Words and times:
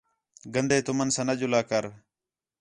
گندے 0.53 0.77
تُمن 0.85 1.09
ساں 1.15 1.25
نہ 1.27 1.33
جلا 1.39 1.61
کر 1.69 1.83